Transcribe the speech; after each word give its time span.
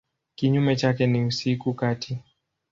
Kinyume 0.35 0.75
chake 0.75 1.07
ni 1.07 1.25
usiku 1.25 1.73
kati. 1.73 2.19